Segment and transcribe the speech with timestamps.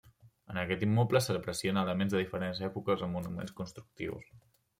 [0.51, 4.35] En aquest immoble s'aprecien elements de diferents èpoques o moments constructius.